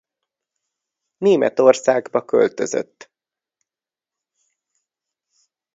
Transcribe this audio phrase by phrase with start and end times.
[1.17, 3.11] Németországba költözött.